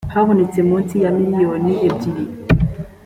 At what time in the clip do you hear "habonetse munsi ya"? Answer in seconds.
0.13-1.11